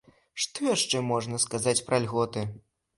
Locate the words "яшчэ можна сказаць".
0.75-1.79